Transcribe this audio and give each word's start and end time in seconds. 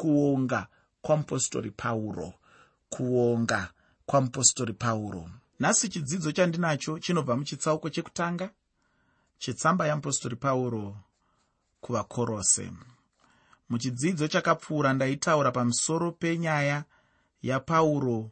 kuonga 0.00 0.60
kwamupostori 1.02 1.70
pauro 1.70 2.28
kuonga 2.88 3.60
kwamupostori 4.06 4.72
pauro 4.72 5.30
nhasi 5.60 5.88
chidzidzo 5.88 6.32
chandinacho 6.32 6.98
chinobva 6.98 7.36
muchitsauko 7.36 7.90
chekutanga 7.90 8.50
chetsamba 9.38 9.86
yamupostori 9.86 10.36
pauro 10.36 10.96
kuvakorose. 11.80 12.72
Muchidzidzo 13.68 14.28
chakapfuura 14.28 14.92
ndaitaura 14.92 15.50
pamusoro 15.52 16.12
penyaya 16.12 16.84
yapauro 17.42 18.30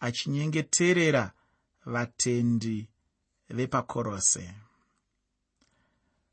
achinyengeterera 0.00 1.32
vatendi 1.86 2.88
vepakorose. 3.50 4.54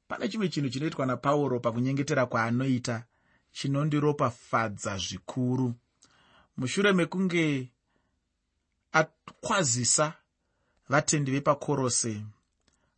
Pane 0.08 0.30
chimwe 0.30 0.50
chinhu 0.50 0.70
chinoitwa 0.70 1.06
napauro 1.06 1.60
pakunyengetera 1.60 2.26
kwaanoita 2.26 3.04
chinondiropafadza 3.52 4.98
zvikuru. 4.98 5.74
Mushure 6.58 6.94
mekunge 6.94 7.72
akwazisa 8.92 10.14
vatendi 10.90 11.32
vepakorose 11.32 12.22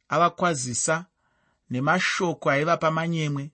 avakwazisa 0.09 1.05
nemashoko 1.69 2.49
aiva 2.49 2.77
pamanyemwe 2.77 3.51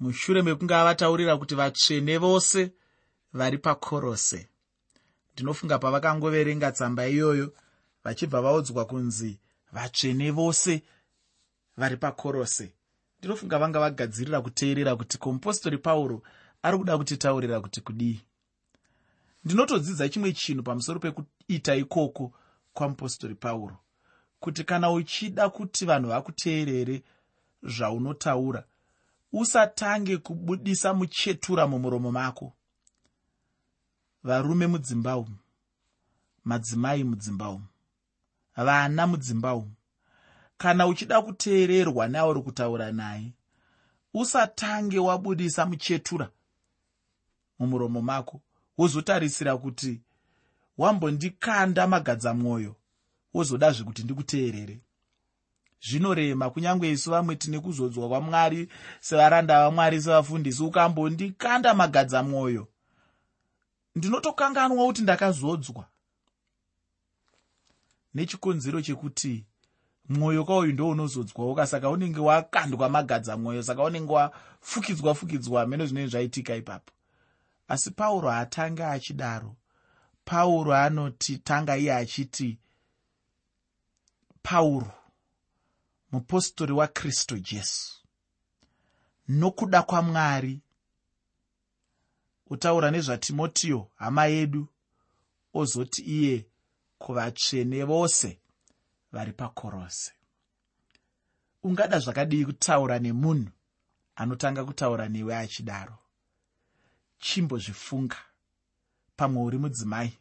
mushure 0.00 0.42
mekunge 0.42 0.74
avataurira 0.74 1.36
kuti 1.36 1.54
vatsvene 1.54 2.18
vose 2.18 2.72
vari 3.32 3.58
pakorose. 3.58 4.48
Ndinofunga 5.32 5.78
pavakangoverenga 5.78 6.72
tsamba 6.72 7.08
iyoyo 7.08 7.52
vachibva 8.04 8.42
vaudzwa 8.42 8.84
kunzi 8.84 9.38
vatsvene 9.72 10.30
vose 10.30 10.82
vari 11.76 11.96
pakorose 11.96 12.75
ndinofunga 13.26 13.58
vanga 13.58 13.80
vagadzirira 13.80 14.40
kuteerera 14.40 14.96
kuti 14.96 15.18
komupostori 15.18 15.78
pauro 15.78 16.22
ari 16.62 16.78
kuda 16.78 16.98
kutitaurira 16.98 17.60
kuti 17.60 17.80
kudii. 17.80 18.20
Ndinotodzidza 19.44 20.08
chimwe 20.08 20.32
chinhu 20.32 20.62
pamusoro 20.62 21.00
pekuita 21.00 21.74
ikoko 21.74 22.32
kwamupostori 22.72 23.34
pauro 23.34 23.76
kuti 24.40 24.64
kana 24.64 24.90
uchida 24.90 25.48
kuti 25.48 25.84
vanhu 25.84 26.08
vakuteerere 26.08 27.02
zvaunotaura 27.62 28.64
usatange 29.32 30.16
kubudisa 30.18 30.94
muchetura 30.94 31.66
mumuromo 31.66 32.12
mako. 32.12 32.52
Varume 34.22 34.66
mudzimba 34.66 35.16
umu 35.16 35.36
madzimai 36.44 37.04
mudzimba 37.04 37.48
umu 37.50 37.66
vana 38.56 39.06
mudzimba 39.06 39.54
umu 39.54 39.75
kana 40.58 40.86
uchida 40.86 41.22
kuteererwa 41.22 42.08
neauri 42.08 42.42
kutaura 42.42 42.92
naye 42.92 43.32
usatange 44.14 44.98
wabudisa 44.98 45.66
muchetura 45.66 46.30
mumuromo 47.58 48.02
mako. 48.02 48.40
Wozotarisira 48.78 49.56
kuti 49.56 50.00
wambondikanda 50.78 51.86
magadzamwoyo 51.86 52.76
wozodazve 53.34 53.84
kuti 53.84 54.02
ndikuteerere. 54.04 54.80
Zvinorema 55.80 56.50
kunyange 56.50 56.90
isu 56.90 57.10
vamwe 57.10 57.36
tine 57.36 57.60
kuzodzwa 57.60 58.08
kwamwari 58.08 58.68
sevaranda 59.00 59.60
vamwari 59.64 60.02
sevafundisi 60.02 60.62
ukambondikanda 60.62 61.74
magadzamwoyo 61.74 62.68
ndinotokanganwa 63.94 64.86
kuti 64.86 65.02
ndakazodzwa. 65.02 65.86
Nechikonzero 68.14 68.82
chekuti 68.82 69.44
mwoyo 70.08 70.44
kauyu 70.44 70.72
ndounozodzwawo 70.72 71.66
saka 71.66 71.90
unenge 71.90 72.20
wakandwa 72.20 72.88
magadza 72.88 73.36
mwoyo 73.36 73.62
saka 73.62 73.82
unenge 73.82 74.12
wafukidzwa 74.12 75.14
fukidzwa 75.14 75.66
mene 75.66 75.86
zvinenge 75.86 76.10
zvaitika 76.10 76.56
ipapo. 76.56 76.92
Asi 77.68 77.90
pauro 77.90 78.30
haatanga 78.30 78.90
achidaro. 78.90 79.56
Pauro 80.24 80.74
anoti 80.74 81.38
tanga 81.38 81.76
iye 81.76 81.94
achiti 81.94 82.58
pauro 84.42 84.92
mupostori 86.12 86.72
wakristu 86.72 87.38
jesu 87.38 87.92
nokuda 89.28 89.82
kwamwari 89.82 90.60
utaura 92.46 92.90
nezvatimotiyo 92.90 93.90
hama 93.94 94.26
yedu 94.26 94.68
ozoti 95.54 96.02
iye 96.02 96.46
kuvatsvene 96.98 97.84
vose 97.84 98.40
vari 99.12 99.32
pakorose. 99.32 100.12
Ungada 101.62 101.98
zvakadii 101.98 102.44
kutaura 102.44 102.98
nemunhu 102.98 103.50
anotanga 104.16 104.64
kutaura 104.64 105.08
newe 105.08 105.36
achidaro? 105.36 105.98
Chimbozvifunga 107.18 108.16
pamwe 109.16 109.42
uri 109.42 109.58
mudzimai. 109.58 110.18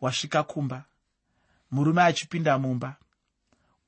Wasvika 0.00 0.42
kumba. 0.42 0.84
Murume 1.70 2.02
achipinda 2.02 2.58
mumba. 2.58 2.96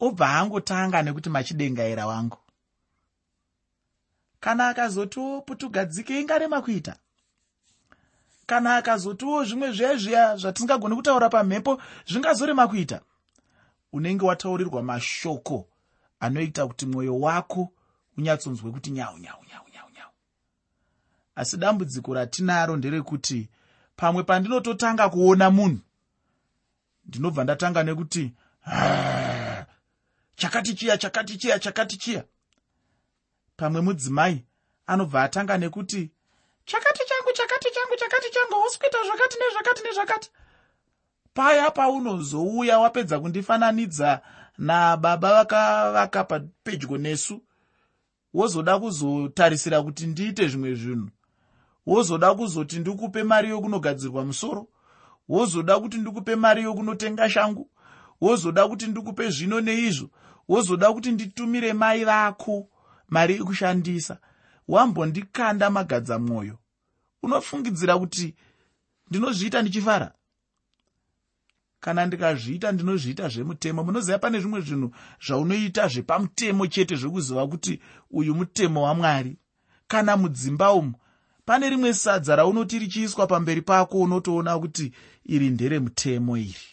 Obva 0.01 0.29
angotanga 0.39 1.03
nekuti 1.03 1.31
machidengaira 1.31 2.07
wangu. 2.07 2.39
Kana 4.41 4.69
akazotiwo 4.69 5.41
putugadzike 5.41 6.21
ingarema 6.21 6.63
kuita? 6.63 6.97
Kana 8.47 8.77
akazotiwo 8.77 9.45
zvimwe 9.45 9.73
zviya 9.73 9.97
zviya 9.97 10.37
zvatisingagoni 10.37 10.97
kutaura 10.97 11.29
pamhepo 11.29 11.83
zvingazorema 12.07 12.69
kuita 12.69 13.01
unenge 13.97 14.25
wataurirwa 14.25 14.83
mashoko 14.83 15.69
anoita 16.21 16.67
kuti 16.67 16.87
mwoyo 16.87 17.21
wako 17.21 17.73
unyatsonzwe 18.19 18.71
kuti 18.71 18.91
nyau 18.91 19.19
nyau 19.19 19.45
nyau 19.49 19.65
nyau 19.73 19.91
nyau. 19.95 20.11
Asi 21.35 21.57
dambudziko 21.57 22.15
ratinaro 22.15 22.77
nderekuti 22.77 23.49
pamwe 23.97 24.23
pandinototanga 24.23 25.09
kuona 25.09 25.51
munhu 25.51 25.81
ndinobva 27.05 27.45
ndatanga 27.45 27.83
nekuti 27.83 28.33
chakati 30.37 30.75
chiya 30.75 30.99
chakati 30.99 31.39
chiya 31.39 31.59
chakati 31.59 31.97
chiya. 31.97 32.25
Pamwe 33.57 33.81
mudzimai 33.81 34.45
anobva 34.87 35.23
atanga 35.23 35.59
nekuti 35.59 36.11
chakati 36.65 37.03
changu 37.09 37.33
chakati 37.33 37.71
changu 37.71 37.97
chakati 37.97 38.31
changu 38.31 38.55
hausi 38.55 38.79
kuita 38.79 38.99
zvakati 39.07 39.37
nezvakati 39.39 39.83
nezvakati 39.83 40.31
paya 41.37 41.71
paunozouya 41.71 42.79
wapedza 42.79 43.21
kundifananidza 43.21 44.21
nababa 44.59 45.33
vakavaka 45.35 46.25
papedyo 46.25 46.99
nesu. 46.99 47.43
Wozoda 48.35 48.79
kuzotarisira 48.79 49.83
kuti 49.83 50.07
ndiite 50.07 50.49
zvimwe 50.49 50.75
zvinhu. 50.75 51.11
Wozoda 51.87 52.35
kuzoti 52.35 52.79
ndikupe 52.79 53.23
mari 53.23 53.49
yokunogadzirwa 53.51 54.25
musoro. 54.25 54.69
Wozoda 55.29 55.81
kuti 55.81 55.99
ndikupe 55.99 56.37
mari 56.37 56.63
yokunotenga 56.63 57.31
shangu. 57.31 57.71
Wozoda 58.21 58.69
kuti 58.69 58.87
ndikupe 58.87 59.31
zvino 59.31 59.61
neizvo. 59.61 60.11
Wozoda 60.49 60.93
kuti 60.93 61.13
nditumire 61.13 61.73
mai 61.73 62.05
vako 62.05 62.69
mari 63.09 63.35
yekushandisa. 63.35 64.19
Wambondikanda 64.69 65.71
magadzamwoyo 65.71 66.59
unofungidzira 67.23 67.99
kuti 67.99 68.35
ndinozviita 69.11 69.63
ndichifara 69.63 70.16
kana 71.81 72.07
ndikazviita 72.07 72.73
ndinozviita 72.73 73.29
zvemutemo. 73.29 73.85
Munoziva 73.85 74.19
pane 74.19 74.41
zvimwe 74.41 74.61
zvinhu 74.61 74.91
zvaunoita 75.27 75.89
zvepamutemo 75.89 76.67
chete 76.67 76.97
zvekuziva 76.97 77.49
kuti 77.49 77.81
uyu 78.11 78.35
mutemo 78.35 78.83
wamwari. 78.83 79.37
Kana 79.89 80.17
mudzimba 80.17 80.73
umu 80.73 80.95
pane 81.45 81.71
rimwe 81.71 81.95
sadza 81.95 82.37
raunoti 82.37 82.79
richiiswa 82.79 83.27
pamberi 83.27 83.63
pako 83.63 84.01
unotoona 84.01 84.59
kuti 84.59 84.93
iri 85.25 85.51
nderemutemo 85.51 86.37
iri. 86.37 86.69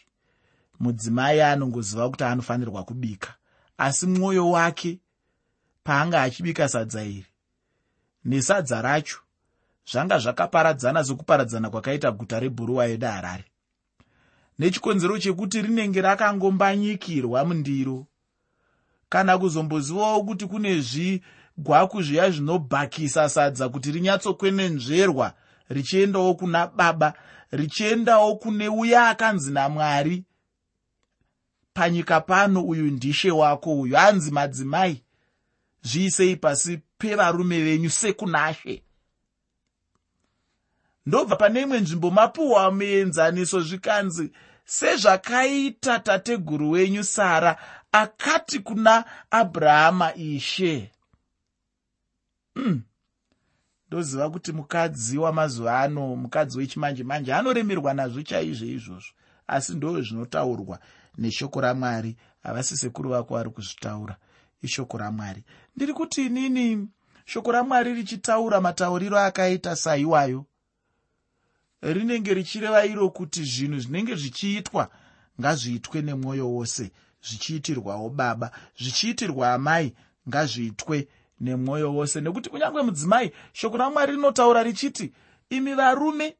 Mudzimai 0.79 1.41
anongoziva 1.41 2.09
kuti 2.09 2.23
anofanirwa 2.23 2.83
kubika 2.83 3.35
asi 3.77 4.07
mwoyo 4.07 4.49
wake 4.49 4.99
paanga 5.83 6.21
achibika 6.21 6.69
sadza 6.69 7.03
iri 7.03 7.25
nesadza 8.25 8.81
racho 8.81 9.19
zvanga 9.91 10.19
zvakaparadzana 10.19 11.03
sokuparadzana 11.03 11.69
kwakaita 11.69 12.11
guta 12.11 12.39
rebhuruwa 12.39 12.85
yedaharare 12.85 13.45
nechikonzero 14.59 15.19
chekuti 15.19 15.61
rinenge 15.61 16.01
rakangombanyikirwa 16.01 17.45
mundiro 17.45 18.07
kana 19.09 19.37
kuzombozivawo 19.37 20.23
kuti 20.23 20.45
kune 20.45 20.81
zvigwaku 20.81 22.01
zviya 22.01 22.31
zvinobhakisa 22.31 23.29
sadza 23.29 23.69
kuti 23.69 23.91
rinyatsokwenenzverwa 23.91 25.33
richiendawo 25.69 26.33
kuna 26.33 26.67
baba 26.67 27.13
richiendawo 27.51 28.35
kune 28.35 28.69
uya 28.69 29.09
akanzi 29.09 29.51
namwari 29.51 30.23
panyika 31.73 32.21
pano 32.21 32.61
uyu 32.61 32.83
ndishe 32.83 33.31
wako 33.31 33.79
uyu 33.79 33.97
anzi 33.97 34.31
madzimai 34.31 35.03
zviisei 35.81 36.35
pasi 36.35 36.79
pevarume 36.97 37.61
venyu 37.63 37.89
sekunashe 37.89 38.83
ndobva 41.05 41.35
pane 41.35 41.61
imwe 41.61 41.79
nzvimbo 41.79 42.11
mapuhwa 42.11 42.71
muenzaniso 42.71 43.61
zvikanzi 43.61 44.31
sezvakaita 44.65 45.99
tateguru 45.99 46.71
wenyu 46.71 47.03
sara 47.03 47.57
akati 47.91 48.59
kuna 48.59 49.05
abrahama 49.31 50.15
ishe. 50.15 50.91
Mm. 52.55 52.81
ndoziva 53.87 54.29
kuti 54.29 54.51
mukadzi 54.51 55.17
wamazuva 55.17 55.79
ano 55.79 56.15
mukadzi 56.15 56.57
wechimanje 56.57 57.03
manje 57.03 57.33
anoremerwa 57.33 57.93
nazvo 57.93 58.21
chaizvo 58.21 58.65
izvozvo 58.65 59.13
asi 59.47 59.73
ndo 59.73 60.01
zvinotaurwa 60.01 60.79
neshoko 61.17 61.61
ramwari. 61.61 62.15
Havasi 62.43 62.77
sekuru 62.77 63.09
vako 63.09 63.33
vari 63.33 63.49
kuzvitaura 63.49 64.15
ishoko 64.61 64.97
ramwari. 64.97 65.43
Ndiri 65.75 65.93
kuti 65.93 66.25
inini 66.25 66.87
shoko 67.25 67.51
ramwari 67.51 67.93
richitaura 67.93 68.61
matauriro 68.61 69.19
akaita 69.19 69.75
saiwayo 69.75 70.45
rinenge 71.83 72.33
richireva 72.33 72.85
iro 72.85 73.09
kuti 73.09 73.43
zvinhu 73.43 73.79
zvinenge 73.79 74.15
zvichiitwa 74.15 74.89
ngazviitwe 75.39 76.01
nemwoyo 76.01 76.51
wose 76.51 76.91
zvichiitirwawo 77.23 78.09
baba 78.09 78.51
zvichiitirwa 78.79 79.53
amai 79.53 79.95
ngazviitwe 80.29 81.07
nemwoyo 81.39 81.93
wose. 81.93 82.21
Nekuti 82.21 82.49
kunyange 82.49 82.81
mudzimai 82.81 83.31
shoko 83.53 83.77
ramwari 83.77 84.11
rinotaura 84.11 84.63
richiti 84.63 85.13
imi 85.49 85.73
varume 85.73 86.35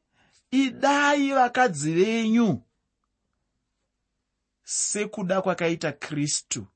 idai 0.50 1.32
vakadzi 1.32 1.92
venyu. 1.92 2.62
Sekuda 4.64 5.42
kwakaita 5.42 5.92
kristu 5.92 6.66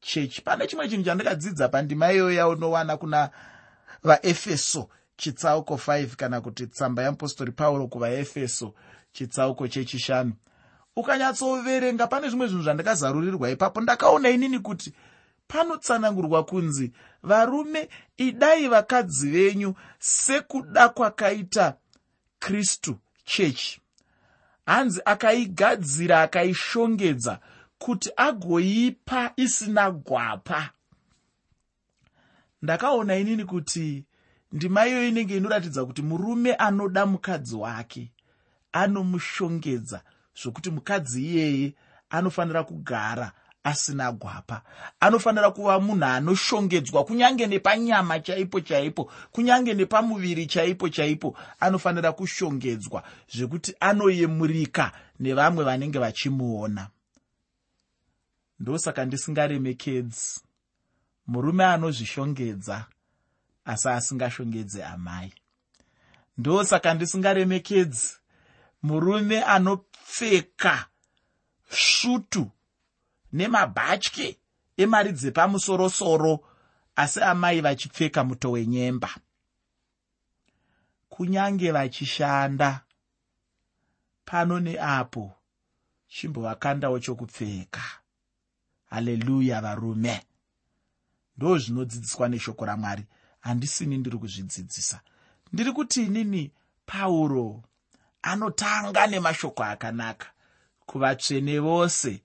chechi 0.00 0.40
pane 0.42 0.66
chimwe 0.66 0.88
chinhu 0.88 1.04
chandikadzidza 1.04 1.68
pandima 1.68 2.12
iyoyo 2.12 2.36
yaunowana 2.36 2.96
kuna 2.96 3.30
vaefeso 4.02 4.88
chitsauko 5.16 5.74
5 5.74 6.16
kana 6.16 6.40
kuti 6.40 6.66
tsamba 6.66 7.02
yeapostori 7.02 7.52
pauro 7.52 7.86
kuvaefeso 7.86 8.74
chitsauko 9.12 9.68
chechishanu. 9.68 10.32
Ukanyatsoverenga 10.96 12.06
pane 12.06 12.28
zvimwe 12.28 12.46
zvinhu 12.46 12.62
zvandakazarurirwa 12.62 13.50
ipapo 13.50 13.80
ndakaona 13.80 14.30
inini 14.30 14.58
kuti 14.58 14.94
panotsanangurwa 15.48 16.44
kunzi 16.44 16.92
varume 17.22 17.88
idai 18.16 18.68
vakadzi 18.68 19.30
venyu 19.30 19.74
sekuda 19.98 20.88
kwakaita 20.88 21.76
kristu 22.38 22.98
chechi. 23.24 23.80
Hanzi 24.66 25.00
akaigadzira 25.04 26.22
akaishongedza 26.22 27.38
kuti 27.78 28.10
agoipa 28.16 29.32
isina 29.36 29.90
gwapa. 29.90 30.70
Ndakaona 32.62 33.16
inini 33.16 33.44
kuti 33.44 34.04
ndima 34.54 34.86
iyoyo 34.86 35.08
inenge 35.08 35.36
inoratidza 35.36 35.84
kuti 35.84 36.02
murume 36.02 36.54
anoda 36.54 37.06
mukadzi 37.06 37.56
wake 37.56 38.12
anomushongedza 38.72 40.02
zvokuti 40.42 40.70
mukadzi 40.70 41.22
iyeye 41.24 41.74
anofanira 42.10 42.64
kugara 42.64 43.32
asina 43.64 44.12
gwapa. 44.12 44.62
Anofanira 45.00 45.50
kuva 45.50 45.80
munhu 45.80 46.04
anoshongedzwa 46.04 47.04
kunyange 47.04 47.46
nepanyama 47.46 48.20
chaipo 48.20 48.60
chaipo 48.60 49.10
kunyange 49.32 49.74
nepamuviri 49.74 50.46
chaipo 50.46 50.88
chaipo 50.88 51.36
anofanira 51.60 52.12
kushongedzwa 52.12 53.02
zvekuti 53.34 53.74
anoyemurika 53.80 54.92
nevamwe 55.20 55.64
vanenge 55.64 55.98
vachimuona. 55.98 56.88
Ndosaka 58.60 59.04
ndisingaremekedzi. 59.04 60.40
Murume 61.26 61.64
anozvishongedza 61.64 62.86
asi 63.64 63.88
asingashongedze 63.88 64.84
amai. 64.84 65.34
Ndosaka 66.38 66.94
ndisingaremekedzi 66.94 68.16
murume 68.82 69.42
anopfeka 69.42 70.86
svutu 71.70 72.50
nemabhatye 73.32 74.38
emari 74.76 75.12
dzepamusorosoro 75.12 76.40
asi 76.96 77.20
amai 77.20 77.60
vachipfeka 77.60 78.24
muto 78.24 78.50
wenyemba. 78.50 79.10
Kunyange 81.08 81.72
vachishanda 81.72 82.80
pano 84.24 84.60
neapo 84.60 85.32
chimbovakandawo 86.08 86.98
chokupfeka. 86.98 87.82
Haleluya 88.90 89.60
varume. 89.60 90.26
Ndo 91.36 91.58
zvinodzidziswa 91.58 92.28
neshoko 92.28 92.64
ramwari 92.64 93.04
handisini 93.44 93.98
ndiri 93.98 94.18
kuzvidzidzisa. 94.18 95.00
Ndiri 95.52 95.72
kuti 95.72 96.02
inini 96.02 96.52
pauro 96.86 97.62
anotanga 98.22 99.06
nemashoko 99.06 99.64
akanaka 99.64 100.26
kuvatsvene 100.86 101.58
vose 101.58 102.22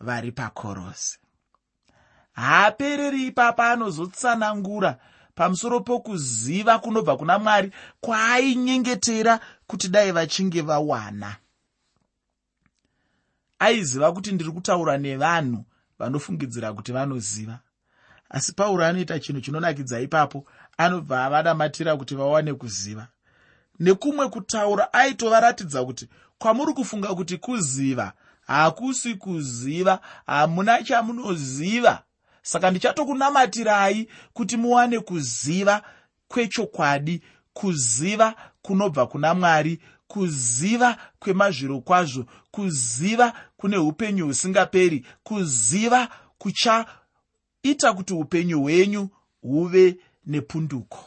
vari 0.00 0.32
pakorosi 0.32 1.18
haapereri 2.32 3.26
ipapa 3.26 3.70
anozotsanangura 3.70 4.98
pamusoro 5.34 5.80
pokuziva 5.80 6.78
kunobva 6.78 7.16
kuna 7.16 7.38
mwari 7.38 7.70
kwaainyengetera 8.00 9.40
kuti 9.66 9.88
dai 9.88 10.12
vachinge 10.12 10.60
vawana. 10.62 11.36
Aiziva 13.58 14.12
kuti 14.12 14.32
ndiri 14.32 14.50
kutaura 14.52 14.98
nevanhu 14.98 15.64
vanofungidzira 15.98 16.72
kuti 16.72 16.92
vanoziva 16.92 17.58
asi 18.30 18.52
pauro 18.52 18.84
anoita 18.84 19.18
chinhu 19.20 19.40
chinonakidza 19.40 20.00
ipapo. 20.00 20.44
Anobva 20.78 21.24
avanamatira 21.24 21.96
kuti 21.96 22.14
vawane 22.14 22.54
kuziva. 22.54 23.08
Nekumwe 23.80 24.28
kutaura 24.28 24.92
aitovaratidza 24.92 25.84
kuti 25.84 26.08
kwamuri 26.38 26.72
kufunga 26.72 27.14
kuti 27.14 27.36
kuziva 27.38 28.12
hakusi 28.46 29.14
kuziva 29.14 30.00
hamuna 30.26 30.82
chamunoziva. 30.82 32.02
Saka 32.42 32.70
ndichatokunamatirai 32.70 34.08
kuti 34.32 34.56
muwane 34.56 35.00
kuziva 35.00 35.82
kwechokwadi 36.28 37.22
kuziva 37.52 38.34
kunobva 38.62 39.06
kuna 39.06 39.34
mwari 39.34 39.80
kuziva 40.08 40.96
kwemazviro 41.18 41.80
kwazvo 41.80 42.24
kuziva 42.50 43.32
kune 43.56 43.76
upenyu 43.76 44.26
husingaperi 44.26 45.06
kuziva 45.22 46.08
kuchaita 47.66 47.92
kuti 47.92 48.14
upenyu 48.14 48.60
hwenyu 48.62 49.08
huve 49.42 49.96
nepunduko. 50.26 50.98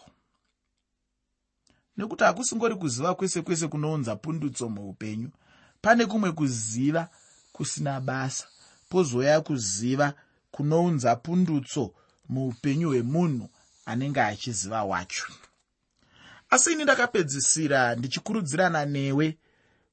Nekuti 1.97 2.23
hakusingori 2.23 2.75
kuziva 2.75 3.15
kwese 3.15 3.41
kwese 3.41 3.67
kunounza 3.67 4.15
pundutso 4.15 4.69
muupenyu. 4.69 5.29
Pane 5.81 6.05
kumwe 6.05 6.31
kuziva 6.31 7.09
kusina 7.51 8.01
basa 8.01 8.47
pozouya 8.89 9.41
kuziva 9.41 10.13
kunounza 10.51 11.15
pundutso 11.15 11.93
muupenyu 12.29 12.87
hwemunhu 12.89 13.49
anenge 13.85 14.21
achiziva 14.21 14.83
wacho. 14.83 15.25
Asi 16.49 16.71
ini 16.71 16.83
ndakapedzisira 16.83 17.95
ndichikurudzirana 17.95 18.85
newe 18.85 19.37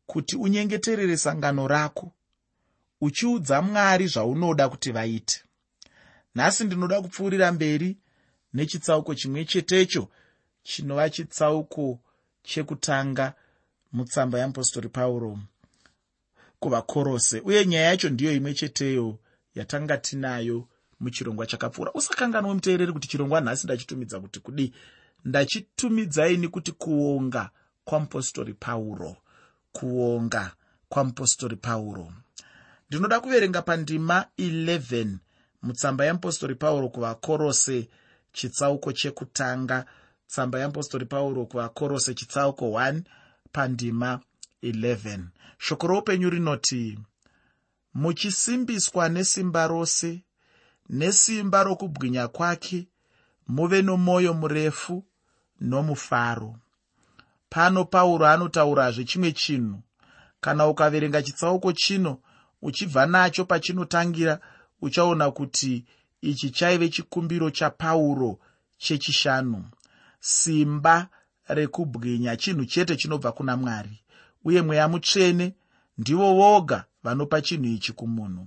kuti 0.06 0.36
unyengeterere 0.36 1.16
sangano 1.16 1.68
rako 1.68 2.12
uchiudza 3.00 3.62
mwari 3.62 4.06
zvaunoda 4.06 4.68
kuti 4.68 4.92
vaite 4.92 5.45
nhasi 6.36 6.64
ndinoda 6.64 7.02
kupfuurira 7.02 7.52
mberi 7.52 7.96
nechitsauko 8.54 9.14
chimwe 9.14 9.44
chetecho 9.44 10.08
chinova 10.62 11.10
chitsauko 11.10 12.00
chekutanga 12.42 13.26
mutsamba 13.92 14.38
yeapostori 14.38 14.88
pauro 14.88 15.38
kuvakorose. 16.60 17.40
Uye 17.40 17.66
nyaya 17.66 17.86
yacho 17.86 18.08
ndiyo 18.10 18.32
imwe 18.32 18.54
cheteyo 18.54 19.18
yatanga 19.54 19.96
tinayo 19.98 20.68
muchirongwa 21.00 21.46
chakapfuura. 21.46 21.92
Usakanganwe 21.94 22.54
muteereri 22.54 22.92
kuti 22.92 23.08
chirongwa 23.08 23.40
nhasi 23.40 23.66
ndachitumidza 23.66 24.20
kuti 24.20 24.40
kudi. 24.40 24.74
Ndachitumidzaini 25.24 26.48
kuti 26.48 26.72
kuonga 26.72 27.50
kwamupostori 27.84 28.54
pauro. 28.54 29.16
Kuonga 29.72 30.52
kwamupostori 30.88 31.56
pauro. 31.56 32.12
Ndinoda 32.88 33.20
kuverenga 33.20 33.62
pandima 33.62 34.26
11 34.38 35.16
mutsamba 35.62 36.04
yeapostori 36.04 36.54
pauro 36.54 36.88
kuvakorose 36.88 37.88
chitsauko 38.32 38.92
chekutanga. 38.92 39.86
Tsamba 40.26 40.58
yeapostori 40.58 41.06
pauro 41.06 41.46
kuvakorose 41.46 42.14
chitsauko 42.14 42.64
1 42.66 43.02
pandima 43.52 44.20
11 44.62 45.20
shoko 45.58 45.86
roupenyu 45.86 46.30
rinoti 46.30 46.98
muchisimbiswa 47.94 49.08
nesimba 49.08 49.66
rose 49.66 50.22
nesimba 50.88 51.62
rokubwinya 51.62 52.28
kwake 52.28 52.88
muve 53.48 53.82
nomwoyo 53.82 54.34
murefu 54.34 55.04
nomufaro. 55.60 56.56
Pano 57.48 57.84
pauro 57.84 58.26
anotaurazve 58.26 59.04
chimwe 59.04 59.32
chinhu. 59.32 59.82
Kana 60.40 60.66
ukaverenga 60.66 61.22
chitsauko 61.22 61.72
chino 61.72 62.18
uchibva 62.62 63.06
nacho 63.06 63.44
pachinotangira 63.44 64.40
uchaona 64.82 65.30
kuti 65.30 65.84
ichi 66.20 66.50
chaive 66.50 66.88
chikumbiro 66.88 67.50
chapauro 67.50 68.38
chechishanu 68.78 69.64
simba 70.20 71.08
rekubwinya 71.48 72.36
chinhu 72.36 72.64
chete 72.64 72.96
chinobva 72.96 73.32
kuna 73.32 73.56
mwari 73.56 74.02
uye 74.44 74.62
mweya 74.62 74.88
mutsvene 74.88 75.54
ndivo 75.98 76.34
voga 76.34 76.84
vanopa 77.02 77.40
chinhu 77.40 77.66
ichi 77.66 77.92
kumunhu. 77.92 78.46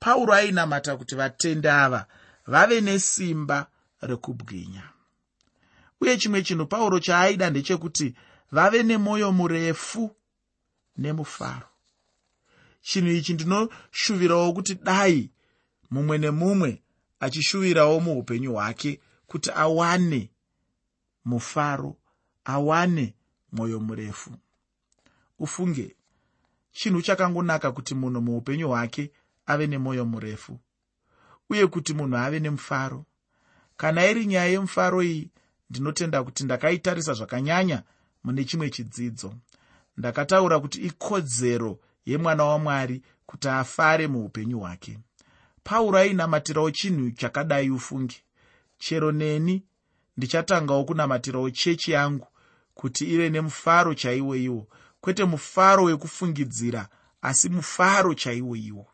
Pauro 0.00 0.34
ainamata 0.34 0.96
kuti 0.96 1.14
vatende 1.14 1.70
ava 1.70 2.06
vave 2.46 2.80
nesimba 2.80 3.66
rekubwinya. 4.00 4.82
Uye 6.00 6.16
chimwe 6.16 6.42
chinhu 6.42 6.66
pauro 6.66 7.00
chaaida 7.00 7.50
ndechekuti 7.50 8.14
vave 8.52 8.82
nemwoyo 8.82 9.32
murefu 9.32 10.16
nemufaro. 10.96 11.68
Chinhu 12.82 13.10
ichi 13.10 13.32
ndinoshuvirawo 13.34 14.52
kuti 14.52 14.74
dai 14.74 15.30
mumwe 15.90 16.18
nemumwe 16.18 16.82
achishuvirawo 17.20 18.00
muupenyu 18.00 18.52
hwake 18.52 19.00
kuti 19.26 19.50
awane 19.50 20.30
mufaro 21.24 21.96
awane 22.44 23.14
mwoyo 23.52 23.80
murefu. 23.80 24.30
Ufunge 25.38 25.96
chinhu 26.72 27.02
chakangonaka 27.02 27.72
kuti 27.72 27.94
munhu 27.94 28.20
muupenyu 28.20 28.68
hwake 28.68 29.12
ave 29.46 29.66
nemwoyo 29.66 30.04
murefu 30.04 30.60
uye 31.50 31.66
kuti 31.66 31.94
munhu 31.94 32.16
ave 32.16 32.40
nemufaro. 32.40 33.04
Kana 33.76 34.06
iri 34.06 34.26
nyaya 34.26 34.46
yemufaro 34.46 35.02
iyi 35.02 35.30
ndinotenda 35.70 36.24
kuti 36.24 36.44
ndakaitarisa 36.44 37.12
zvakanyanya 37.14 37.82
mune 38.24 38.44
chimwe 38.44 38.70
chidzidzo. 38.70 39.34
Ndakataura 39.96 40.60
kuti 40.60 40.78
ikodzero 40.80 41.78
yemwana 42.06 42.44
wamwari 42.44 43.02
kuti 43.26 43.48
afare 43.48 44.06
muupenyu 44.06 44.58
hwake 44.58 44.98
pauro 45.68 45.98
ainamatirawo 45.98 46.70
chinhu 46.70 47.10
chakadai 47.10 47.70
ufungi. 47.70 48.22
Chero 48.78 49.12
neni 49.12 49.62
ndichatangawo 50.16 50.84
kunamatirawo 50.84 51.50
chechi 51.50 51.92
yangu 51.92 52.26
kuti 52.74 53.04
ive 53.14 53.30
nemufaro 53.30 53.94
chaiwo 53.94 54.36
iwo. 54.36 54.66
Kwete 55.00 55.24
mufaro 55.24 55.84
wekufungidzira 55.84 56.88
asi 57.22 57.48
mufaro 57.48 58.14
chaiwo 58.14 58.56
iwo. 58.56 58.86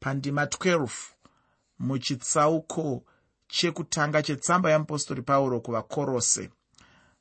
Pandima 0.00 0.44
12 0.44 0.88
muchitsauko 1.78 3.02
chekutanga 3.48 4.22
chetsamba 4.22 4.70
yeapostori 4.70 5.22
pauro 5.22 5.60
kuvakorose. 5.60 6.50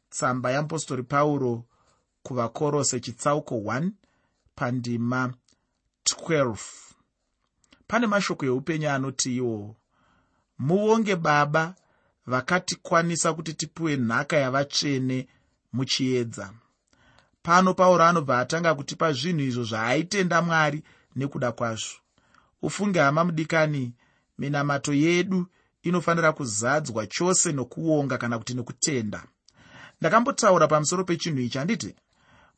Tsamba 0.10 0.52
yeapostori 0.52 1.04
pauro 1.04 1.66
kuvakorose 2.24 3.00
chitsauko 3.00 3.56
1 3.56 3.92
pandima 4.56 5.34
12 6.06 6.87
pane 7.88 8.08
mashoko 8.08 8.46
eupenyu 8.46 8.90
anoti 8.90 9.36
iwo 9.36 9.76
muvonge 10.60 11.16
baba 11.16 11.76
vakatikwanisa 12.26 13.34
kuti 13.34 13.54
tipiwe 13.54 13.98
nhaka 13.98 14.38
yavatsvene 14.38 15.28
muchiedza. 15.74 16.54
Pano 17.44 17.74
pauro 17.74 18.04
anobva 18.04 18.40
atanga 18.40 18.76
kutipa 18.76 19.14
zvinhu 19.14 19.42
izvo 19.42 19.64
zvaaitenda 19.64 20.42
mwari 20.42 20.84
nekuda 21.16 21.52
kwazvo. 21.52 21.98
Ufunge 22.62 23.00
hama 23.00 23.24
mudikani 23.24 23.94
minamato 24.38 24.94
yedu 24.94 25.48
inofanira 25.82 26.34
kuzadzwa 26.34 27.08
chose 27.08 27.52
nokuonga 27.52 28.18
kana 28.18 28.38
kuti 28.38 28.54
nekutenda 28.54 29.24
ndakambotaura 30.02 30.68
pamusoro 30.68 31.04
pechinhu 31.04 31.40
ichi 31.40 31.58
handiti 31.58 31.96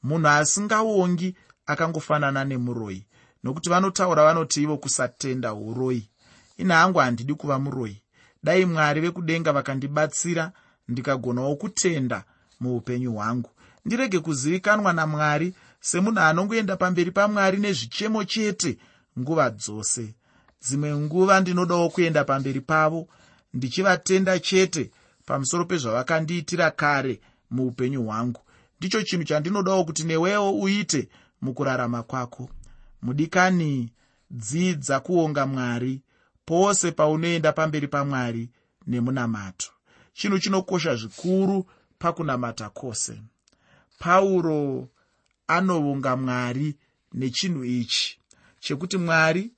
munhu 0.03 0.27
asingaongi 0.27 1.36
akangofanana 1.65 2.45
nemuroi 2.45 3.05
nokuti 3.43 3.69
vanotaura 3.69 4.24
vanoti 4.24 4.63
ivo 4.63 4.77
kusatenda 4.77 5.53
uroi. 5.53 6.10
Ina 6.58 6.75
hangu 6.75 7.00
handidi 7.00 7.34
kuva 7.34 7.60
muroi. 7.60 8.01
Dai 8.43 8.65
mwari 8.65 9.01
vekudenga 9.01 9.53
vakandibatsira 9.53 10.51
ndikagonawo 10.88 11.55
kutenda 11.55 12.24
muupenyu 12.60 13.13
hwangu. 13.13 13.50
Ndirege 13.86 14.19
kuzivikanwa 14.19 14.93
namwari 14.93 15.53
semunhu 15.79 16.19
anongoenda 16.19 16.77
pamberi 16.77 17.12
pamwari 17.12 17.58
nezvichemo 17.58 18.24
chete 18.24 18.77
nguva 19.19 19.50
dzose. 19.50 20.15
Dzimwe 20.62 20.96
nguva 20.98 21.39
ndinodawo 21.39 21.89
kuenda 21.89 22.24
pamberi 22.24 22.62
pavo 22.62 23.08
ndichivatenda 23.53 24.39
chete 24.39 24.91
pamusoro 25.25 25.65
pezvavakandiitira 25.65 26.72
kare 26.72 27.22
muupenyu 27.51 28.03
hwangu. 28.03 28.41
Ndicho 28.79 29.03
chinhu 29.03 29.24
chandinodawo 29.24 29.86
kuti 29.86 30.03
newewo 30.03 30.60
uite 30.60 31.10
mukurarama 31.41 32.03
kwako 32.03 32.50
mudikani 33.01 33.93
dzidza 34.31 34.99
kuonga 34.99 35.45
mwari 35.47 36.01
pose 36.45 36.91
paunoenda 36.91 37.53
pamberi 37.53 37.87
pamwari 37.87 38.49
nemunamato. 38.87 39.69
Chinhu 40.13 40.39
chinokosha 40.39 40.95
zvikuru 40.95 41.65
pakunamata 41.99 42.69
kwose. 42.69 43.21
Pauro 43.99 44.89
anovonga 45.47 46.15
mwari 46.15 46.75
nechinhu 47.13 47.63
ichi 47.65 48.19
chekuti 48.59 48.97
mwari 48.97 49.51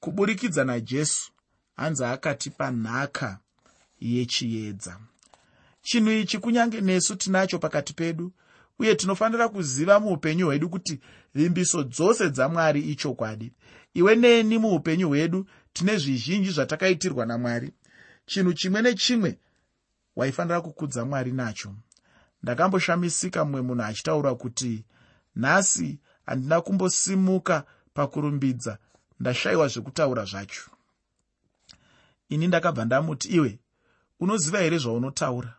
kuburikidza 0.00 0.64
najesu 0.64 1.32
hanzi 1.76 2.04
akatipa 2.04 2.70
nhaka 2.70 3.38
yechiedza. 4.00 4.98
Chinhu 5.82 6.10
ichi 6.12 6.38
kunyange 6.38 6.80
nesu 6.80 7.16
tinacho 7.16 7.58
pakati 7.58 7.92
pedu 7.92 8.32
uye 8.80 8.94
tinofanira 8.94 9.48
kuziva 9.48 10.00
muupenyu 10.00 10.46
hwedu 10.46 10.68
kuti 10.68 11.00
vimbiso 11.34 11.82
dzose 11.82 12.30
dzamwari 12.30 12.80
ichokwadi. 12.80 13.52
Iwe 13.94 14.16
neni 14.16 14.58
muupenyu 14.58 15.08
hwedu 15.08 15.46
tine 15.72 15.96
zvizhinji 15.96 16.50
zvatakaitirwa 16.50 17.26
namwari. 17.26 17.72
Chinhu 18.26 18.52
chimwe 18.52 18.82
nechimwe 18.82 19.38
waifanira 20.16 20.60
kukudza 20.60 21.04
mwari 21.04 21.32
nacho. 21.32 21.74
Ndakamboshamisika 22.42 23.44
mumwe 23.44 23.60
munhu 23.62 23.82
achitaura 23.82 24.34
kuti 24.34 24.84
nhasi 25.36 25.98
handina 26.26 26.60
kumbosimuka 26.60 27.64
pakurumbidza 27.94 28.78
ndashayiwa 29.20 29.68
zvekutaura 29.68 30.24
zvacho. 30.24 30.70
Ini 32.28 32.46
ndakabva 32.48 32.84
ndamuti 32.84 33.28
iwe 33.28 33.58
unoziva 34.20 34.58
here 34.58 34.78
zvaunotaura? 34.78 35.54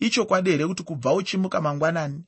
Ichokwadi 0.00 0.50
here 0.50 0.66
kuti 0.66 0.82
kubva 0.82 1.14
uchimuka 1.14 1.60
mangwanani 1.60 2.24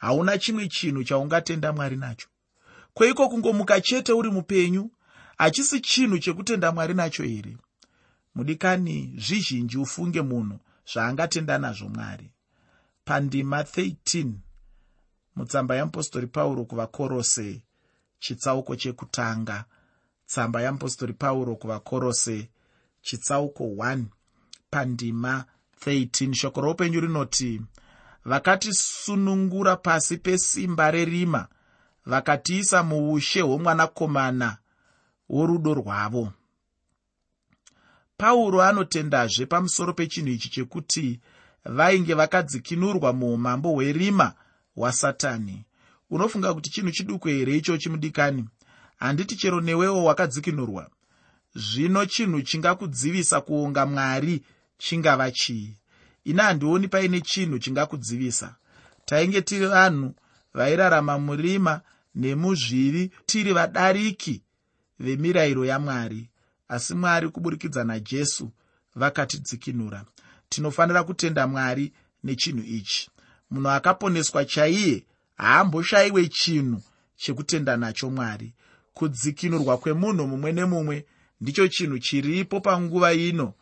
hauna 0.00 0.38
chimwe 0.38 0.68
chinhu 0.68 1.04
chaungatenda 1.04 1.72
mwari 1.72 1.96
nacho. 1.96 2.28
Kweiko 2.94 3.28
kungomuka 3.28 3.80
chete 3.80 4.12
uri 4.12 4.30
mupenyu? 4.30 4.90
Hachisi 5.38 5.80
chinhu 5.80 6.18
chekutenda 6.18 6.72
mwari 6.72 6.94
nacho 6.94 7.22
here? 7.22 7.56
Mudikani 8.34 9.14
zvizhinji 9.18 9.78
ufunge 9.78 10.22
munhu 10.22 10.58
zvaangatenda 10.92 11.58
nazvo 11.58 11.88
mwari. 11.88 12.30
Pandima 13.04 13.62
13 13.62 14.32
mutsamba 15.36 15.74
yeapostori 15.74 16.26
pauro 16.26 16.64
kuvakorose 16.64 17.62
chitsauko 18.18 18.76
chekutanga. 18.76 19.64
Tsamba 20.26 20.60
yeapostori 20.62 21.12
pauro 21.12 21.56
kuvakorose 21.56 22.48
chitsauko 23.02 23.64
1 23.64 24.04
pandima 24.70 25.44
13 25.86 26.34
shoko 26.34 26.60
roupenyu 26.60 27.00
rinoti 27.00 27.62
vakatisunungura 28.24 29.76
pasi 29.76 30.16
pesimba 30.16 30.90
rerima 30.90 31.48
vakatiisa 32.06 32.82
muushe 32.82 33.40
hwomwanakomana 33.40 34.58
worudo 35.28 35.74
rwavo. 35.74 36.32
Pauro 38.16 38.62
anotendazve 38.62 39.46
pamusoro 39.46 39.92
pechinhu 39.92 40.28
ichi 40.28 40.48
chekuti 40.48 41.20
vainge 41.64 42.14
vakadzikinurwa 42.14 43.12
muumambo 43.12 43.72
hwerima 43.72 44.34
hwasatani. 44.74 45.64
Unofunga 46.10 46.54
kuti 46.54 46.70
chinhu 46.70 46.90
chiduku 46.90 47.28
here 47.28 47.56
ichochi 47.56 47.88
mudikani 47.88 48.48
handiti 48.96 49.36
chero 49.36 49.60
newewo 49.60 50.04
wakadzikinurwa. 50.04 50.90
Zvino 51.54 52.06
chinhu 52.06 52.42
chingakudzivisa 52.42 53.40
kuonga 53.40 53.86
mwari 53.86 54.42
chingava 54.78 55.30
chii 55.30 55.79
ina 56.30 56.42
handioni 56.42 56.88
paine 56.88 57.20
chinhu 57.20 57.58
chingakudzivisa. 57.58 58.54
Tainge 59.04 59.42
tiri 59.42 59.66
vanhu 59.66 60.14
vairarama 60.54 61.18
murima 61.18 61.80
nemuzvivi 62.14 63.10
tiri 63.26 63.52
vadariki 63.52 64.42
vemirayiro 65.00 65.64
yamwari. 65.64 66.28
Asi 66.68 66.94
mwari 66.94 67.28
kuburikidza 67.28 67.84
najesu 67.84 68.50
vakatidzikinura. 68.94 70.04
Tinofanira 70.48 71.02
kutenda 71.04 71.46
mwari 71.46 71.92
nechinhu 72.24 72.64
ichi. 72.64 73.10
Munhu 73.50 73.68
akaponeswa 73.70 74.44
chaiye 74.44 75.04
haamboshayiwe 75.36 76.28
chinhu 76.28 76.82
chekutenda 77.16 77.76
nacho 77.76 78.10
mwari. 78.10 78.54
Kudzikinurwa 78.94 79.78
kwemunhu 79.78 80.26
mumwe 80.26 80.52
nemumwe 80.52 81.06
ndicho 81.40 81.68
chinhu 81.68 81.98
chiripo 81.98 82.60
panguva 82.60 83.12
ino 83.14 83.54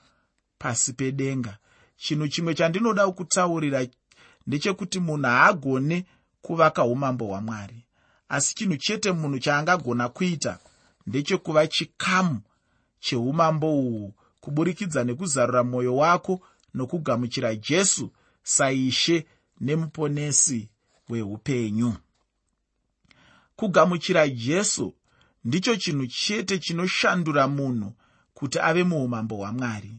pasi 0.58 0.92
pedenga 0.92 1.58
chinhu 1.98 2.28
chimwe 2.28 2.54
chandinoda 2.54 3.02
kutaurira 3.10 3.80
ndechekuti 4.46 4.98
munhu 5.00 5.26
haagone 5.26 6.06
kuvaka 6.42 6.84
umambo 6.84 7.24
hwamwari. 7.26 7.84
Asi 8.28 8.54
chinhu 8.54 8.76
chete 8.76 9.12
munhu 9.12 9.38
chaangagona 9.38 10.08
kuita 10.08 10.58
ndechekuva 11.06 11.66
chikamu 11.66 12.40
cheumambo 13.00 13.68
uhwu 13.78 14.14
kuburikidza 14.40 15.04
nekuzarura 15.04 15.64
mwoyo 15.64 15.96
wako 15.96 16.40
nokugamuchira 16.74 17.54
jesu 17.54 18.10
saishe 18.42 19.26
nemuponesi 19.60 20.68
hweupenyu 21.08 21.94
kugamuchira 23.56 24.28
jesu 24.28 24.94
ndicho 25.44 25.76
chinhu 25.76 26.06
chete 26.06 26.58
chinoshandura 26.58 27.48
munhu 27.48 27.92
kuti 28.34 28.58
ave 28.60 28.84
muumambo 28.84 29.36
hwamwari 29.36 29.92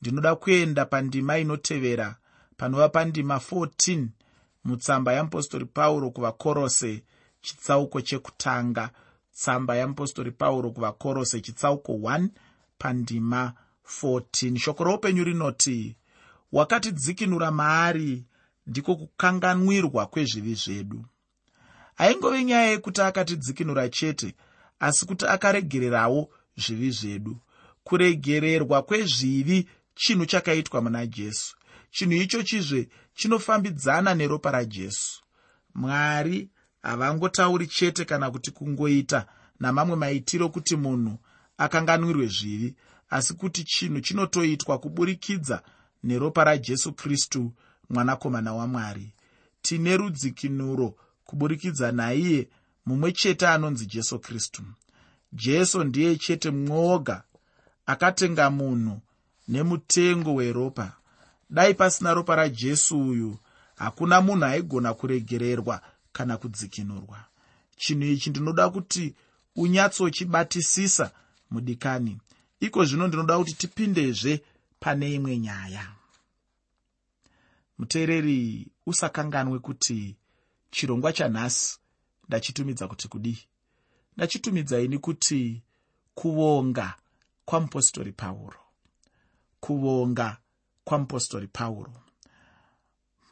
ndinoda 0.00 0.34
kuenda 0.36 0.84
pandima 0.84 1.38
inotevera 1.38 2.16
panova 2.56 2.88
pandima 2.88 3.36
14 3.36 4.06
mutsamba 4.64 5.12
yamupostori 5.12 5.64
pauro 5.64 6.10
kuvakorose 6.10 7.02
chitsauko 7.40 8.00
chekutanga. 8.00 8.90
Tsamba 9.34 9.76
yamupostori 9.76 10.30
pauro 10.30 10.70
kuvakorose 10.70 11.40
chitsauko 11.40 11.92
1 11.92 12.28
pandima 12.78 13.52
14 14.02 14.58
shoko 14.58 14.84
roupenyu 14.84 15.24
rinoti 15.24 15.96
wakatidzikinura 16.52 17.50
maari 17.50 18.24
ndiko 18.66 18.96
kukanganwirwa 18.96 20.06
kwezvivi 20.06 20.54
zvedu. 20.54 21.04
Haingove 21.94 22.44
nyaya 22.44 22.70
yekuti 22.70 23.00
akatidzikinura 23.00 23.88
chete 23.88 24.34
asi 24.80 25.06
kuti 25.06 25.26
akaregererawo 25.26 26.30
zvivi 26.56 26.90
zvedu. 26.90 27.36
Kuregererwa 27.84 28.82
kwezvivi 28.82 29.68
chinhu 29.96 30.26
chakaitwa 30.26 30.82
muna 30.82 31.06
jesu. 31.06 31.56
Chinhu 31.90 32.12
ichochizve 32.22 32.88
chinofambidzana 33.14 34.14
neropa 34.14 34.50
rajesu 34.50 35.22
mwari 35.74 36.48
havangotauri 36.82 37.66
chete 37.66 38.04
kana 38.04 38.30
kuti 38.30 38.50
kungoita 38.50 39.26
namamwe 39.60 39.96
maitiro 39.96 40.48
kuti 40.48 40.76
munhu 40.76 41.18
akanganwirwe 41.58 42.26
zvivi 42.26 42.74
asi 43.10 43.34
kuti 43.34 43.64
chinhu 43.64 44.00
chinotoitwa 44.00 44.78
kuburikidza 44.78 45.62
neropa 46.04 46.44
rajesu 46.44 46.92
kristu 46.92 47.52
mwanakomana 47.90 48.52
wamwari. 48.54 49.12
Tine 49.62 49.96
rudzikinuro 49.96 50.94
kuburikidza 51.24 51.92
naiye 51.92 52.48
mumwe 52.86 53.12
chete 53.12 53.46
anonzi 53.46 53.86
jesu 53.86 54.18
kristu. 54.18 54.62
Jesu 55.32 55.84
ndiye 55.84 56.16
chete 56.16 56.50
mwoga 56.50 57.22
akatenga 57.86 58.50
munhu 58.50 59.00
nemutengo 59.48 60.34
weropa. 60.34 60.96
Dai 61.50 61.74
pasina 61.74 62.14
ropa 62.14 62.36
rajesu 62.36 63.08
uyu 63.08 63.38
hakuna 63.76 64.20
munhu 64.20 64.44
aigona 64.44 64.94
kuregererwa 64.94 65.82
kana 66.12 66.36
kudzikinurwa. 66.36 67.24
Chinhu 67.76 68.04
ichi 68.04 68.30
ndinoda 68.30 68.70
kuti 68.70 69.14
unyatsochibatisisa 69.56 71.10
mudikani. 71.50 72.18
Iko 72.60 72.84
zvino 72.84 73.08
ndinoda 73.08 73.38
kuti 73.38 73.54
tipindezve 73.54 74.42
pane 74.80 75.14
imwe 75.14 75.38
nyaya. 75.38 75.92
Muteereri 77.78 78.68
usakanganwe 78.86 79.58
kuti 79.58 80.16
chirongwa 80.70 81.12
chanhasi 81.12 81.78
ndachitumidza 82.28 82.88
kuti 82.88 83.08
kudii. 83.08 83.38
Ndachitumidza 84.16 84.80
ini 84.80 84.98
kuti 84.98 85.62
kuvonga 86.14 86.94
kwamupostori 87.44 88.12
pauro 88.12 88.65
kuvonga 89.66 90.36
kwamupostori 90.84 91.46
pauro. 91.46 91.92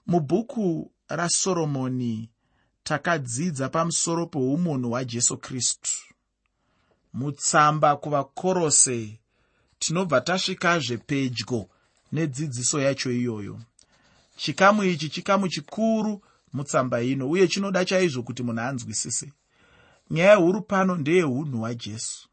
Mubhuku 0.07 0.93
rasoromoni 1.09 2.31
takadzidza 2.85 3.69
pamusoro 3.69 4.27
peumunhu 4.27 4.89
hwajesu 4.91 5.39
kristu. 5.39 5.91
Mutsamba 7.13 7.97
kuvakorose 7.97 9.19
tinobva 9.79 10.21
tasvikazve 10.21 10.97
pedyo 10.97 11.69
nedzidziso 12.13 12.81
yacho 12.81 13.13
iyoyo. 13.13 13.61
Chikamu 14.37 14.85
ichi 14.85 15.09
chikamu 15.09 15.49
chikuru 15.49 16.23
mutsamba 16.53 17.03
ino 17.03 17.31
uye 17.31 17.49
chinoda 17.49 17.85
chaizvo 17.85 18.23
kuti 18.23 18.43
munhu 18.43 18.61
anzwisise. 18.61 19.33
Nyaya 20.11 20.37
huru 20.37 20.63
pano 20.63 20.97
ndeyeunhu 20.97 21.59
hwajesu. 21.59 22.29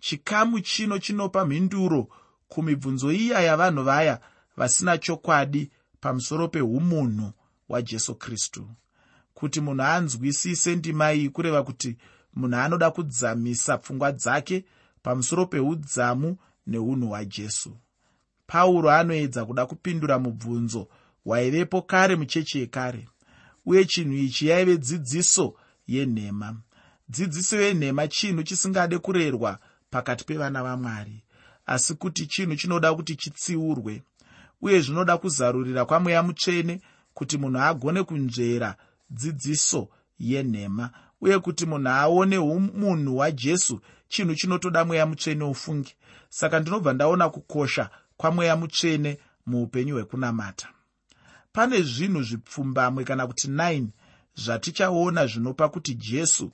Chikamu 0.00 0.60
chino 0.60 0.98
chinopa 0.98 1.44
mhinduro 1.44 2.08
kumibvunzo 2.48 3.12
iya 3.12 3.40
yavanhu 3.40 3.82
vaya 3.84 4.20
vasina 4.56 4.98
chokwadi 4.98 5.70
pamusoro 6.00 6.48
peumunhu 6.48 7.32
hwajesu 7.68 8.14
kristu. 8.14 8.68
Kuti 9.34 9.60
munhu 9.60 9.82
anzwisise 9.82 10.76
ndima 10.76 11.12
iyi 11.12 11.28
kureva 11.30 11.62
kuti 11.62 11.96
munhu 12.34 12.56
anoda 12.56 12.90
kudzamisa 12.90 13.78
pfungwa 13.78 14.12
dzake 14.12 14.64
pamusoro 15.02 15.46
peudzamu 15.46 16.36
neunhu 16.66 17.08
hwajesu. 17.08 17.76
Pauro 18.46 18.90
anoedza 18.90 19.44
kuda 19.44 19.66
kupindura 19.66 20.18
mubvunzo 20.18 20.88
hwaivepo 21.24 21.82
kare 21.82 22.16
muchechi 22.16 22.58
yekare 22.58 23.08
uye 23.66 23.84
chinhu 23.84 24.12
ichi 24.14 24.48
yaive 24.48 24.76
dzidziso 24.78 25.54
yenhema. 25.86 26.56
Dzidziso 27.08 27.60
yenhema 27.60 28.08
chinhu 28.08 28.42
chisingade 28.42 28.98
kurerwa 28.98 29.58
pakati 29.90 30.24
pevana 30.24 30.62
vamwari 30.62 31.24
asi 31.66 31.94
kuti 31.94 32.26
chinhu 32.26 32.56
chinoda 32.56 32.94
kuti 32.94 33.16
chitsiurwe 33.16 34.02
uye 34.62 34.80
zvinoda 34.80 35.18
kuzarurira 35.18 35.84
kwamweya 35.84 36.22
mutsvene 36.22 36.80
kuti 37.14 37.38
munhu 37.38 37.60
agone 37.60 38.02
kunzvera 38.02 38.76
dzidziso 39.10 39.88
yenhema 40.18 40.90
uye 41.20 41.38
kuti 41.38 41.66
munhu 41.66 41.88
aone 41.88 42.38
umunhu 42.38 43.14
hwajesu 43.14 43.80
chinhu 44.08 44.34
chinotoda 44.34 44.84
mweya 44.84 45.06
mutsvene 45.06 45.44
ufungi 45.44 45.94
saka 46.28 46.60
ndinobva 46.60 46.92
ndaona 46.92 47.28
kukosha 47.28 47.90
kwamweya 48.16 48.56
mutsvene 48.56 49.18
muupenyu 49.46 49.94
hwekunamata. 49.94 50.68
Pane 51.52 51.82
zvinhu 51.82 52.22
zvipfumbamwe 52.22 53.04
kana 53.04 53.26
kuti 53.26 53.48
9 53.48 53.86
zvatichaona 54.34 55.26
zvinopa 55.26 55.68
kuti 55.68 55.94
jesu 55.94 56.52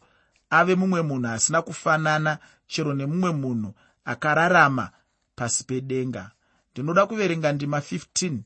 ave 0.50 0.74
mumwe 0.74 1.02
munhu 1.02 1.28
asina 1.28 1.62
kufanana 1.62 2.38
chero 2.66 2.94
nemumwe 2.94 3.30
munhu 3.32 3.74
akararama 4.04 4.90
pasi 5.36 5.64
pedenga. 5.64 6.30
Ndinoda 6.72 7.06
kuverenga 7.06 7.52
ndima 7.52 7.78
15 7.78 8.38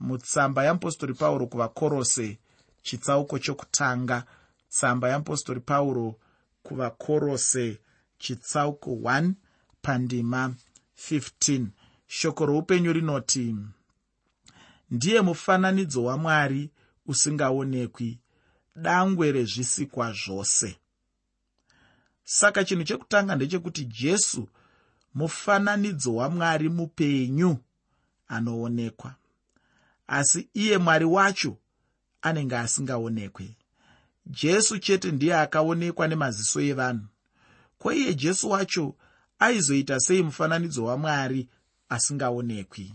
mutsamba 0.00 0.64
yamupostori 0.64 1.14
pauro 1.14 1.46
kuvakorose 1.46 2.38
chitsauko 2.82 3.38
chokutanga. 3.38 4.24
Tsamba 4.68 5.08
yamupostori 5.08 5.60
pauro 5.60 6.16
kuvakorose 6.62 7.78
chitsauko 8.18 8.90
1 8.90 9.32
pandima 9.82 10.54
15 11.10 11.66
shoko 12.06 12.46
roupenyu 12.46 12.92
rinoti 12.92 13.56
ndiye 14.90 15.20
mufananidzo 15.20 16.04
wamwari 16.04 16.70
usingaonekwi 17.06 18.18
dangwe 18.76 19.32
rezvisikwa 19.32 20.12
zvose. 20.12 20.76
Saka 22.24 22.64
chinhu 22.64 22.84
chekutanga 22.84 23.36
ndechekuti 23.36 23.84
jesu 23.84 24.48
mufananidzo 25.14 26.14
wamwari 26.14 26.68
mupenyu 26.68 27.56
anoonekwa. 28.28 29.14
Asi 30.06 30.48
iye 30.54 30.78
mwari 30.78 31.04
wacho 31.04 31.56
anenge 32.22 32.56
asingaonekwe 32.56 33.56
jesu 34.26 34.78
chete 34.78 35.12
ndiye 35.12 35.36
akaonekwa 35.36 36.08
nemaziso 36.08 36.60
evanhu. 36.60 37.06
Ko 37.78 37.92
iye 37.92 38.14
jesu 38.14 38.50
wacho 38.50 38.94
aizoita 39.38 40.00
sei 40.00 40.22
mufananidzo 40.22 40.84
wamwari 40.84 41.48
asingaonekwi? 41.88 42.94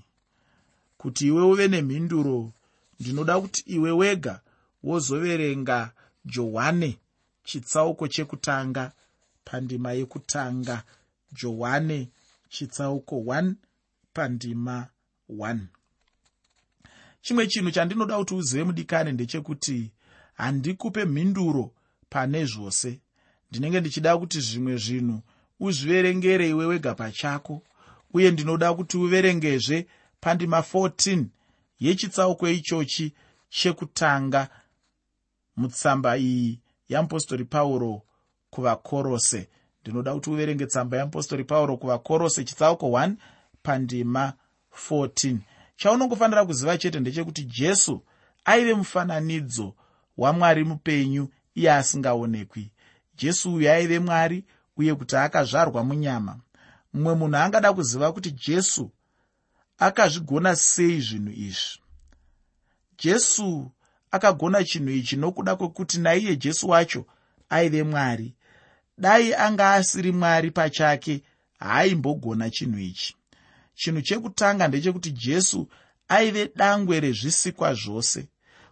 Kuti 0.97 1.27
iwe 1.27 1.41
uve 1.43 1.67
nemhinduro 1.67 2.51
ndinoda 2.99 3.41
kuti 3.41 3.61
iwe 3.75 3.91
wega 3.91 4.41
wozoverenga 4.83 5.91
johane 6.25 6.97
chitsauko 7.43 8.07
chekutanga 8.07 8.91
pandima 9.45 9.93
yekutanga 9.93 10.83
johane 11.31 12.09
chitsauko 12.49 13.15
1 13.15 13.53
pandima 14.13 14.87
1 15.29 15.59
chimwe 17.21 17.47
chinhu 17.47 17.71
chandinoda 17.71 18.17
kuti 18.17 18.33
uzive 18.35 18.63
mudikani 18.63 19.11
ndechekuti 19.11 19.91
handikupe 20.33 21.05
mhinduro 21.05 21.71
pane 22.09 22.45
zvose. 22.45 23.01
Ndinenge 23.49 23.79
ndichida 23.79 24.17
kuti 24.17 24.39
zvimwe 24.41 24.77
zvinhu 24.77 25.21
uzviverengere 25.59 26.49
iwe 26.49 26.65
wega 26.65 26.95
pachako 26.95 27.63
uye 28.13 28.31
ndinoda 28.31 28.73
kuti 28.73 28.97
uverengezve 28.97 29.87
pandima 30.21 30.59
14 30.59 31.25
yechitsauko 31.79 32.49
ichochi 32.49 33.13
chekutanga 33.49 34.49
mutsamba 35.55 36.17
iyi 36.17 36.59
yamupostori 36.89 37.45
pauro 37.45 38.01
kuvakorose 38.49 39.49
ndinoda 39.81 40.13
kuti 40.13 40.29
uverenge 40.29 40.65
tsamba 40.65 40.97
yamupostori 40.97 41.43
pauro 41.43 41.77
kuvakorose 41.77 42.43
chitsauko 42.43 42.85
1 42.87 43.13
pandima 43.63 44.33
14 44.89 45.37
chaunongofanira 45.75 46.45
kuziva 46.45 46.77
chete 46.77 46.99
ndechekuti 46.99 47.43
jesu 47.43 48.01
aive 48.45 48.73
mufananidzo 48.73 49.75
wamwari 50.17 50.63
mupenyu 50.63 51.27
iye 51.55 51.73
asingaonekwi. 51.73 52.71
Jesu 53.17 53.53
uyu 53.53 53.71
aive 53.71 53.99
mwari 53.99 54.45
uye 54.77 54.95
kuti 54.95 55.15
akazvarwa 55.15 55.83
munyama. 55.83 56.39
Mumwe 56.93 57.15
munhu 57.15 57.37
angada 57.37 57.73
kuziva 57.73 58.11
kuti 58.11 58.31
jesu 58.31 58.91
akazvigona 59.77 60.55
sei 60.55 61.01
zvinhu 61.01 61.31
izvi? 61.31 61.79
Jesu 62.97 63.71
akagona 64.11 64.63
chinhu 64.63 64.89
ichi 64.89 65.15
nokuda 65.15 65.55
kwekuti 65.55 65.99
naiye 65.99 66.35
jesu 66.35 66.69
wacho 66.69 67.05
aive 67.49 67.83
mwari 67.83 68.33
dai 68.99 69.33
anga 69.33 69.73
asiri 69.73 70.11
mwari 70.11 70.51
pachake 70.51 71.21
haaimbogona 71.59 72.49
chinhu 72.49 72.79
ichi. 72.79 73.15
Chinhu 73.75 74.01
chekutanga 74.01 74.67
ndechekuti 74.67 75.11
jesu 75.11 75.67
aive 76.07 76.51
dangwe 76.55 76.99
rezvisikwa 76.99 77.73
zvose. 77.73 78.27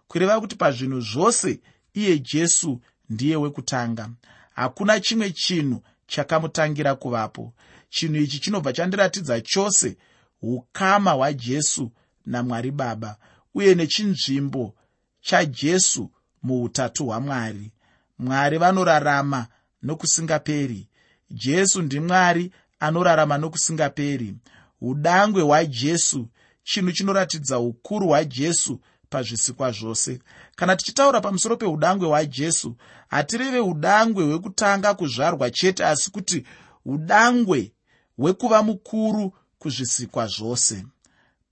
Kureva 0.08 0.40
kuti 0.40 0.56
pazvinhu 0.56 1.00
zvose 1.00 1.60
iye 1.94 2.18
jesu 2.18 2.80
ndiye 3.10 3.36
wekutanga. 3.36 4.10
Hakuna 4.54 5.00
chimwe 5.00 5.30
chinhu 5.30 5.82
chakamutangira 6.06 6.94
kuvapo. 6.94 7.52
Chinhu 7.88 8.16
ichi 8.16 8.38
chinobva 8.38 8.72
chandiratidza 8.72 9.40
chose 9.40 9.96
ukama 10.42 11.10
hwajesu 11.10 11.92
namwari 12.26 12.70
baba 12.70 13.16
uye 13.54 13.74
nechinzvimbo 13.74 14.74
chajesu 15.20 16.10
muutatu 16.42 17.06
hwamwari 17.06 17.72
mwari 18.18 18.58
vanorarama 18.58 19.46
nokusingaperi. 19.82 20.88
Jesu 21.30 21.82
ndimwari 21.82 22.52
anorarama 22.80 23.38
nokusingaperi. 23.38 24.36
Udangwe 24.80 25.42
hwajesu 25.42 26.28
chinhu 26.62 26.92
chinoratidza 26.92 27.58
ukuru 27.58 28.06
hwajesu 28.06 28.80
pazvisikwa 29.10 29.70
zvose. 29.72 30.18
Kana 30.56 30.76
tichitaura 30.76 31.20
pamusoro 31.20 31.56
peudangwe 31.56 32.08
hwajesu 32.08 32.76
hatireve 33.08 33.60
udangwe 33.60 34.24
hwekutanga 34.24 34.94
kuzvarwa 34.94 35.50
chete 35.50 35.84
asi 35.84 36.10
kuti 36.10 36.44
udangwe 36.84 37.72
hwekuva 38.16 38.62
mukuru 38.62 39.32
kuzvisikwa 39.58 40.26
zvose. 40.26 40.84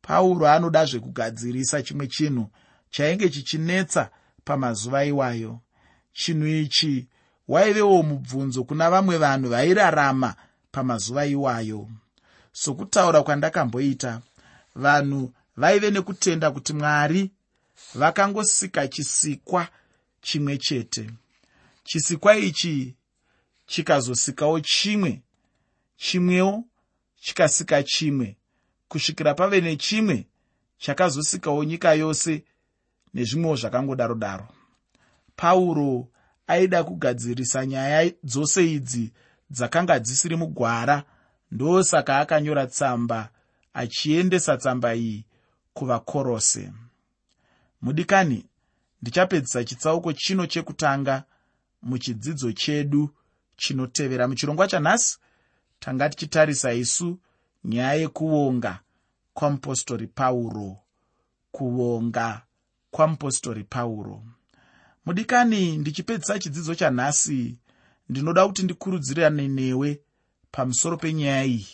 Pauro 0.02 0.48
anoda 0.48 0.84
zvekugadzirisa 0.84 1.82
chimwe 1.82 2.06
chinhu 2.06 2.50
chainge 2.90 3.28
chichinetsa 3.28 4.10
pamazuva 4.44 5.04
iwayo. 5.04 5.60
Chinhu 6.12 6.46
ichi 6.46 7.08
waivewo 7.48 8.02
mubvunzo 8.02 8.64
kuna 8.64 8.90
vamwe 8.90 9.18
vanhu 9.18 9.48
vairarama 9.48 10.34
pamazuva 10.72 11.26
iwayo. 11.26 11.88
Sokutaura 12.52 13.22
kwandakamboita 13.22 14.20
vanhu 14.74 15.32
vaive 15.56 15.90
nekutenda 15.90 16.50
kuti 16.50 16.72
mwari 16.72 17.30
vakangosika 17.94 18.88
chisikwa 18.88 19.68
chimwe 20.20 20.58
chete. 20.58 21.10
Chisikwa 21.84 22.36
ichi 22.36 22.94
chikazosikawo 23.66 24.60
chimwe 24.60 25.22
chimwewo 25.96 26.64
chikasika 27.20 27.82
chimwe. 27.82 28.36
Kusvikira 28.88 29.34
pave 29.34 29.60
nechimwe 29.60 30.26
chakazosikawo 30.78 31.64
nyika 31.64 31.94
yose 31.94 32.44
nezvimwewo 33.14 33.56
zvakangodaro 33.56 34.14
daro 34.14 34.48
pauro 35.36 36.08
aida 36.46 36.84
kugadzirisa 36.84 37.66
nyaya 37.66 38.12
dzose 38.24 38.72
idzi 38.72 39.12
dzakanga 39.50 39.98
dzisiri 40.00 40.36
mugwara 40.36 41.04
ndosaka 41.50 42.18
akanyora 42.18 42.66
tsamba 42.66 43.28
achiendesa 43.74 44.56
tsamba 44.56 44.94
iyi 44.94 45.24
kuvakorose. 45.74 46.72
Mudikani 47.82 48.46
ndichapedzisa 49.02 49.64
chitsauko 49.64 50.12
chino 50.12 50.46
chekutanga 50.46 51.24
muchidzidzo 51.82 52.52
chedu 52.52 53.10
chinotevera. 53.56 54.28
Muchirongwa 54.28 54.68
chanhasi 54.68 55.18
tanga 55.80 56.08
tichitarisa 56.08 56.72
isu 56.72 57.18
nyaya 57.64 57.94
yekuonga 57.94 58.80
kwamupostori 59.34 60.06
pauro 60.06 60.76
kuonga 61.52 62.42
kwamupostori 62.90 63.64
pauro 63.64 64.22
mudikani 65.06 65.76
ndichipedzisa 65.76 66.38
chidzidzo 66.38 66.74
chanhasi. 66.74 67.58
Ndinoda 68.08 68.46
kuti 68.46 68.62
ndikurudzirane 68.62 69.48
newe 69.48 70.00
pamusoro 70.50 70.96
penyaya 70.96 71.44
iyi 71.44 71.66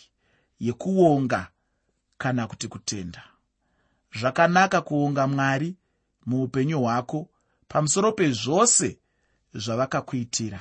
yekuonga 0.59 1.47
kana 2.17 2.47
kuti 2.47 2.67
kutenda. 2.67 3.23
Zvakanaka 4.19 4.81
kuonga 4.81 5.27
mwari 5.27 5.75
muupenyu 6.25 6.79
hwako 6.81 7.29
pamusoro 7.67 8.11
pezvose 8.11 8.97
zvavakakuitira 9.53 10.59